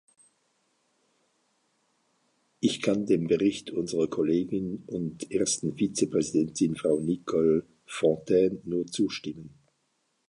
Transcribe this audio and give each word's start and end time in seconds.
Ich 2.59 2.81
kann 2.81 3.05
dem 3.05 3.27
Bericht 3.27 3.69
unserer 3.69 4.07
Kollegin 4.07 4.81
und 4.87 5.29
ersten 5.29 5.75
Vizepräsidentin, 5.77 6.75
Frau 6.75 6.99
Nicole 6.99 7.67
Fontaine, 7.85 8.59
nur 8.63 8.87
zustimmen. 8.87 9.59